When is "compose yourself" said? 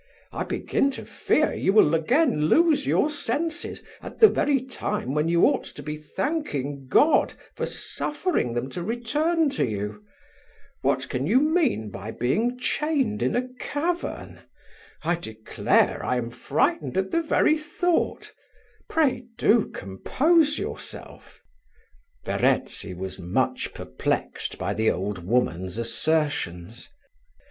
19.69-21.43